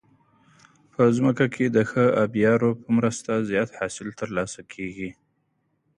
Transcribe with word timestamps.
په 0.93 1.01
ځمکه 1.17 1.45
کې 1.55 1.65
د 1.69 1.77
ښه 1.89 2.05
آبيارو 2.23 2.69
په 2.81 2.87
مرسته 2.97 3.45
زیات 3.49 3.69
حاصل 3.79 4.07
ترلاسه 4.19 4.61
کیږي. 4.73 5.09